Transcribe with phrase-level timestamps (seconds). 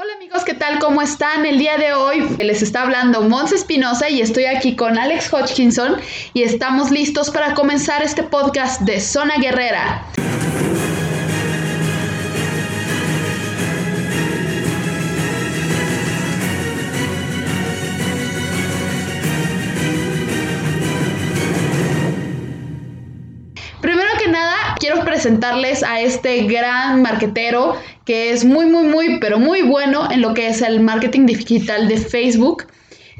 [0.00, 0.78] Hola amigos, ¿qué tal?
[0.78, 1.44] ¿Cómo están?
[1.44, 5.96] El día de hoy les está hablando Mons Espinosa y estoy aquí con Alex Hodgkinson
[6.34, 10.04] y estamos listos para comenzar este podcast de Zona Guerrera.
[25.18, 27.74] Presentarles a este gran marquetero
[28.04, 31.88] que es muy, muy, muy, pero muy bueno en lo que es el marketing digital
[31.88, 32.66] de Facebook.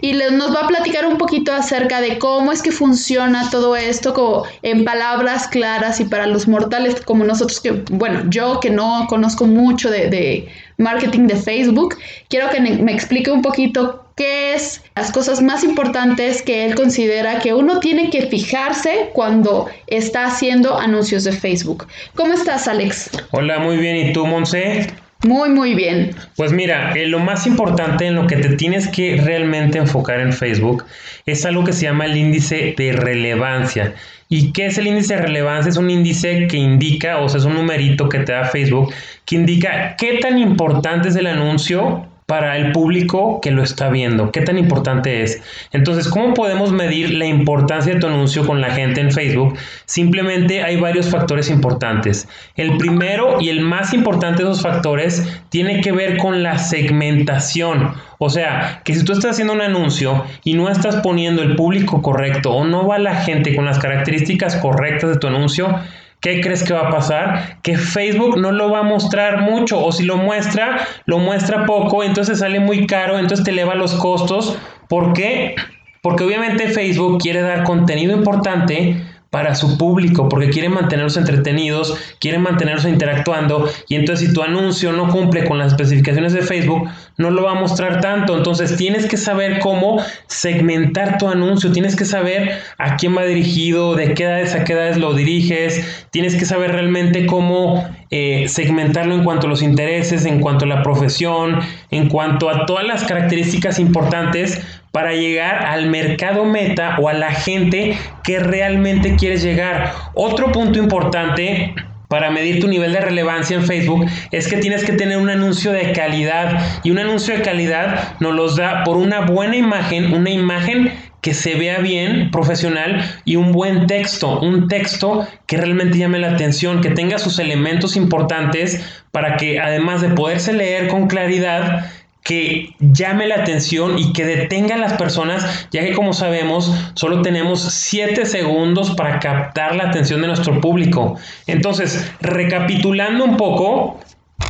[0.00, 4.14] Y nos va a platicar un poquito acerca de cómo es que funciona todo esto
[4.14, 9.06] como en palabras claras y para los mortales como nosotros, que bueno, yo que no
[9.08, 11.96] conozco mucho de, de marketing de Facebook,
[12.28, 17.38] quiero que me explique un poquito qué es las cosas más importantes que él considera
[17.38, 21.86] que uno tiene que fijarse cuando está haciendo anuncios de Facebook.
[22.16, 23.10] ¿Cómo estás, Alex?
[23.30, 23.96] Hola, muy bien.
[23.96, 24.88] ¿Y tú, Monse?
[25.24, 26.14] Muy, muy bien.
[26.36, 30.32] Pues mira, eh, lo más importante en lo que te tienes que realmente enfocar en
[30.32, 30.84] Facebook
[31.26, 33.94] es algo que se llama el índice de relevancia.
[34.28, 35.70] ¿Y qué es el índice de relevancia?
[35.70, 39.36] Es un índice que indica, o sea, es un numerito que te da Facebook, que
[39.36, 44.30] indica qué tan importante es el anuncio para el público que lo está viendo?
[44.32, 45.40] ¿Qué tan importante es?
[45.72, 49.56] Entonces, ¿cómo podemos medir la importancia de tu anuncio con la gente en Facebook?
[49.86, 52.28] Simplemente hay varios factores importantes.
[52.54, 57.94] El primero y el más importante de esos factores tiene que ver con la segmentación.
[58.18, 62.02] O sea, que si tú estás haciendo un anuncio y no estás poniendo el público
[62.02, 65.80] correcto o no va la gente con las características correctas de tu anuncio,
[66.20, 67.60] ¿Qué crees que va a pasar?
[67.62, 72.02] Que Facebook no lo va a mostrar mucho o si lo muestra, lo muestra poco,
[72.02, 74.58] entonces sale muy caro, entonces te eleva los costos.
[74.88, 75.54] ¿Por qué?
[76.02, 82.42] Porque obviamente Facebook quiere dar contenido importante para su público, porque quieren mantenerlos entretenidos, quieren
[82.42, 87.30] mantenerlos interactuando, y entonces si tu anuncio no cumple con las especificaciones de Facebook, no
[87.30, 88.36] lo va a mostrar tanto.
[88.36, 93.94] Entonces tienes que saber cómo segmentar tu anuncio, tienes que saber a quién va dirigido,
[93.94, 99.14] de qué edades a qué edades lo diriges, tienes que saber realmente cómo eh, segmentarlo
[99.14, 103.04] en cuanto a los intereses, en cuanto a la profesión, en cuanto a todas las
[103.04, 104.62] características importantes
[104.98, 109.92] para llegar al mercado meta o a la gente que realmente quieres llegar.
[110.12, 111.72] Otro punto importante
[112.08, 115.70] para medir tu nivel de relevancia en Facebook es que tienes que tener un anuncio
[115.70, 120.30] de calidad y un anuncio de calidad nos los da por una buena imagen, una
[120.30, 126.18] imagen que se vea bien, profesional y un buen texto, un texto que realmente llame
[126.18, 131.88] la atención, que tenga sus elementos importantes para que además de poderse leer con claridad,
[132.28, 137.22] que llame la atención y que detenga a las personas, ya que como sabemos, solo
[137.22, 141.16] tenemos 7 segundos para captar la atención de nuestro público.
[141.46, 143.98] Entonces, recapitulando un poco,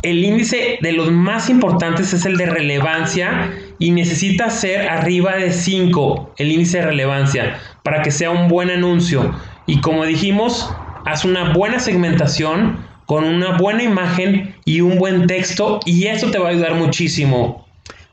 [0.01, 5.53] el índice de los más importantes es el de relevancia y necesita ser arriba de
[5.53, 9.33] 5 el índice de relevancia para que sea un buen anuncio.
[9.67, 10.69] Y como dijimos,
[11.05, 16.39] haz una buena segmentación con una buena imagen y un buen texto y eso te
[16.39, 17.68] va a ayudar muchísimo.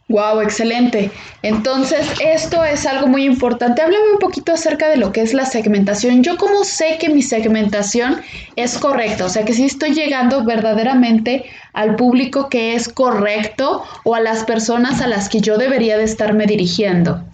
[0.09, 1.11] Wow, excelente.
[1.43, 3.83] Entonces, esto es algo muy importante.
[3.83, 6.23] Háblame un poquito acerca de lo que es la segmentación.
[6.23, 8.21] Yo cómo sé que mi segmentación
[8.55, 14.15] es correcta, o sea, que si estoy llegando verdaderamente al público que es correcto o
[14.15, 17.25] a las personas a las que yo debería de estarme dirigiendo.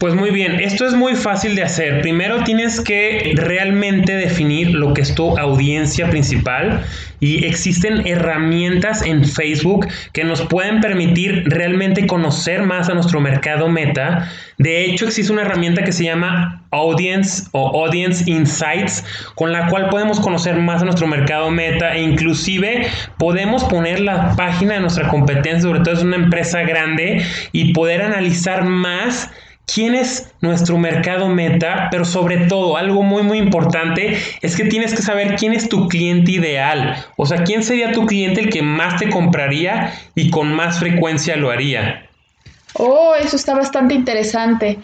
[0.00, 2.00] Pues muy bien, esto es muy fácil de hacer.
[2.00, 6.86] Primero tienes que realmente definir lo que es tu audiencia principal
[7.20, 13.68] y existen herramientas en Facebook que nos pueden permitir realmente conocer más a nuestro mercado
[13.68, 14.26] meta.
[14.56, 19.90] De hecho, existe una herramienta que se llama Audience o Audience Insights, con la cual
[19.90, 22.86] podemos conocer más a nuestro mercado meta e inclusive
[23.18, 27.22] podemos poner la página de nuestra competencia, sobre todo es una empresa grande,
[27.52, 29.30] y poder analizar más
[29.72, 34.94] quién es nuestro mercado meta, pero sobre todo algo muy muy importante es que tienes
[34.94, 38.62] que saber quién es tu cliente ideal, o sea, quién sería tu cliente el que
[38.62, 42.06] más te compraría y con más frecuencia lo haría.
[42.74, 44.78] Oh, eso está bastante interesante.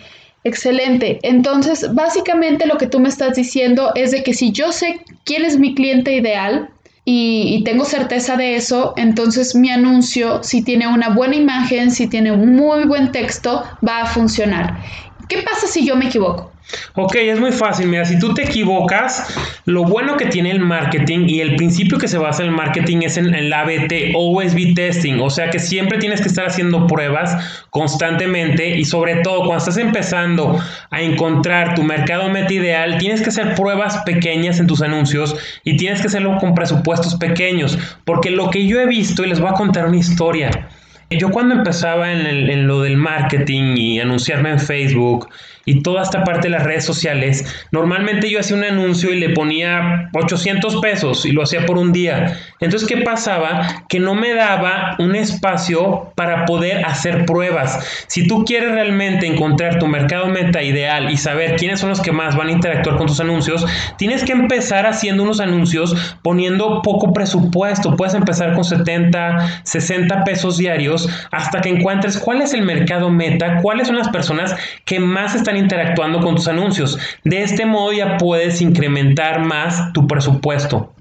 [0.45, 1.19] Excelente.
[1.23, 5.45] Entonces, básicamente lo que tú me estás diciendo es de que si yo sé quién
[5.45, 6.71] es mi cliente ideal,
[7.09, 12.33] y, tengo certeza de eso, entonces mi anuncio, si tiene una buena imagen, si tiene
[12.33, 14.83] un muy buen texto, va a funcionar.
[15.29, 16.56] ¿Qué pasa si yo me equivoco?
[16.99, 17.89] Ok, es muy fácil.
[17.89, 22.09] Mira, si tú te equivocas, lo bueno que tiene el marketing y el principio que
[22.09, 25.21] se basa en el marketing es en el ABT, OSB testing.
[25.21, 29.77] O sea que siempre tienes que estar haciendo pruebas constantemente y sobre todo cuando estás
[29.77, 30.59] empezando
[30.91, 35.77] a encontrar tu mercado meta ideal, tienes que hacer pruebas pequeñas en tus anuncios y
[35.77, 37.79] tienes que hacerlo con presupuestos pequeños.
[38.07, 40.66] Porque lo que yo he visto, y les voy a contar una historia.
[41.11, 45.29] Yo cuando empezaba en, en lo del marketing y anunciarme en Facebook,
[45.67, 49.31] y toda esta parte de las redes sociales, normalmente yo hacía un anuncio y le
[49.31, 52.39] ponía 800 pesos y lo hacía por un día.
[52.61, 53.85] Entonces, ¿qué pasaba?
[53.89, 58.05] Que no me daba un espacio para poder hacer pruebas.
[58.07, 62.13] Si tú quieres realmente encontrar tu mercado meta ideal y saber quiénes son los que
[62.13, 63.67] más van a interactuar con tus anuncios,
[63.99, 67.97] tienes que empezar haciendo unos anuncios poniendo poco presupuesto.
[67.97, 70.96] Puedes empezar con 70, 60 pesos diarios
[71.31, 74.55] hasta que encuentres cuál es el mercado meta, cuáles son las personas
[74.85, 76.99] que más están interactuando con tus anuncios.
[77.25, 80.96] De este modo ya puedes incrementar más tu presupuesto.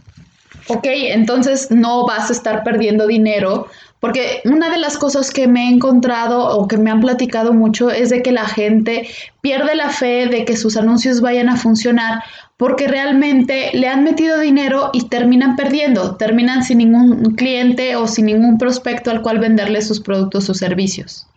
[0.68, 3.68] Ok, entonces no vas a estar perdiendo dinero
[4.00, 7.90] porque una de las cosas que me he encontrado o que me han platicado mucho
[7.90, 9.08] es de que la gente
[9.42, 12.24] pierde la fe de que sus anuncios vayan a funcionar
[12.58, 18.28] porque realmente le han metido dinero y terminan perdiendo, terminan sin ningún cliente o sin
[18.28, 21.28] ningún prospecto al cual venderle sus productos o servicios.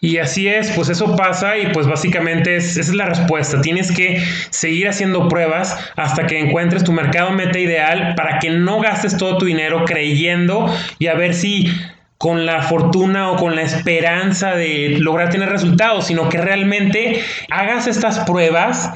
[0.00, 3.60] Y así es, pues eso pasa y pues básicamente esa es la respuesta.
[3.60, 8.80] Tienes que seguir haciendo pruebas hasta que encuentres tu mercado meta ideal para que no
[8.80, 11.70] gastes todo tu dinero creyendo y a ver si
[12.18, 17.20] con la fortuna o con la esperanza de lograr tener resultados, sino que realmente
[17.50, 18.90] hagas estas pruebas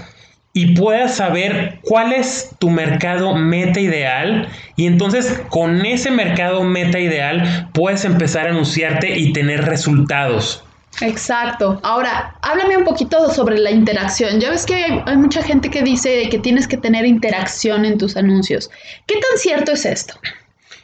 [0.53, 6.99] y puedas saber cuál es tu mercado meta ideal y entonces con ese mercado meta
[6.99, 10.65] ideal puedes empezar a anunciarte y tener resultados.
[11.01, 11.81] Exacto.
[11.83, 14.41] Ahora, háblame un poquito sobre la interacción.
[14.41, 18.17] Ya ves que hay, mucha gente que dice que tienes que tener interacción en tus
[18.17, 18.71] anuncios.
[19.07, 20.15] ¿Qué tan cierto es esto?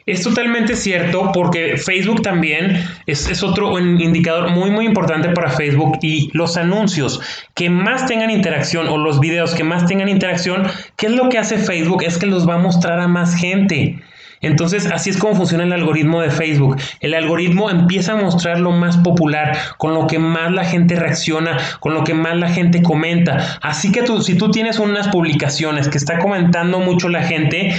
[0.07, 2.77] Es totalmente cierto porque Facebook también
[3.07, 7.23] es, es, otro indicador muy muy importante para Facebook y los anuncios
[7.55, 10.67] que más tengan interacción o los videos que más tengan interacción,
[10.97, 12.03] ¿qué es lo que hace Facebook?
[12.03, 14.04] Es que los va a mostrar a más gente.
[14.47, 16.77] Entonces, así es como funciona el algoritmo de Facebook.
[17.01, 21.59] El algoritmo empieza a mostrar lo más popular, con lo que más la gente reacciona,
[21.81, 23.59] con lo que más la gente comenta.
[23.63, 27.75] Así que tú, si tú tienes unas publicaciones que está comentando mucho la gente,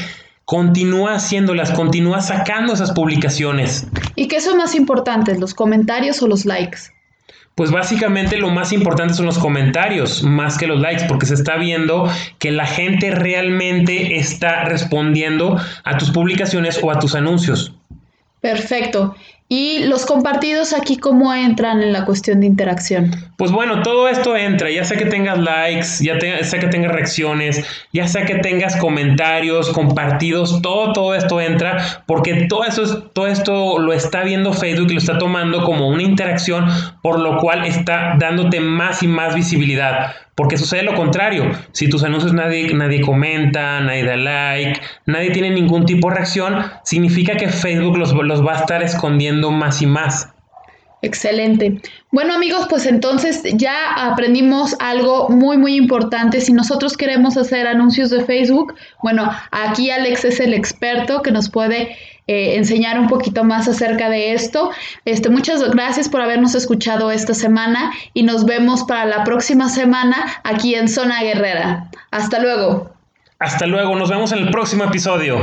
[0.45, 3.87] continúa haciéndolas, continúa sacando esas publicaciones.
[4.15, 6.94] ¿Y qué son más importantes, los comentarios o los likes?
[7.55, 11.55] Pues básicamente lo más importante son los comentarios, más que los likes, porque se está
[11.55, 17.74] viendo que la gente realmente está respondiendo a tus publicaciones o a tus anuncios.
[18.45, 19.15] Perfecto.
[19.49, 23.09] ¿Y los compartidos aquí cómo entran en la cuestión de interacción?
[23.37, 27.65] Pues bueno, todo esto entra, ya sea que tengas likes, ya sea que tengas reacciones,
[27.91, 33.79] ya sea que tengas comentarios, compartidos, todo, todo esto entra, porque todo, eso todo esto
[33.79, 36.67] lo está viendo Facebook lo está tomando como una interacción,
[37.01, 40.11] por lo cual está dándote más y más visibilidad.
[40.35, 41.49] Porque sucede lo contrario.
[41.71, 46.55] Si tus anuncios nadie, nadie comenta, nadie da like, nadie tiene ningún tipo de reacción,
[46.83, 50.34] significa que Facebook los, los va a estar escondiendo más y más.
[51.05, 51.79] Excelente.
[52.11, 56.41] Bueno amigos, pues entonces ya aprendimos algo muy muy importante.
[56.41, 58.73] Si nosotros queremos hacer anuncios de Facebook,
[59.03, 64.09] bueno, aquí Alex es el experto que nos puede eh, enseñar un poquito más acerca
[64.09, 64.71] de esto.
[65.05, 70.41] Este, muchas gracias por habernos escuchado esta semana y nos vemos para la próxima semana
[70.43, 71.91] aquí en Zona Guerrera.
[72.09, 72.89] Hasta luego.
[73.37, 75.37] Hasta luego, nos vemos en el próximo episodio.